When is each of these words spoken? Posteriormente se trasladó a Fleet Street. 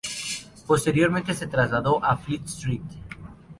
Posteriormente 0.67 1.35
se 1.35 1.45
trasladó 1.45 2.03
a 2.03 2.17
Fleet 2.17 2.43
Street. 2.45 2.81